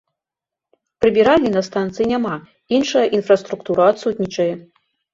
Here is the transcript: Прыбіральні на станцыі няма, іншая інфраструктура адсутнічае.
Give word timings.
Прыбіральні 1.03 1.51
на 1.57 1.61
станцыі 1.69 2.09
няма, 2.13 2.33
іншая 2.81 3.07
інфраструктура 3.21 3.81
адсутнічае. 3.95 4.53